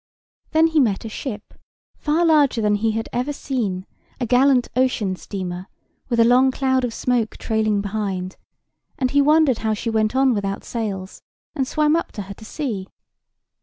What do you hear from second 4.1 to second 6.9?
gallant ocean steamer, with a long cloud